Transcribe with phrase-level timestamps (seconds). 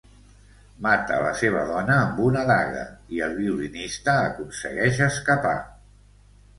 [0.85, 2.87] Mata la seva dona amb una daga,
[3.19, 5.57] i el violinista aconsegueix escapar.